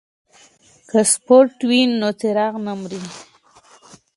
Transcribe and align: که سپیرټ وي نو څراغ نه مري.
که 0.89 0.99
سپیرټ 1.13 1.57
وي 1.69 1.81
نو 1.99 2.09
څراغ 2.19 2.53
نه 2.65 2.73
مري. 2.79 3.01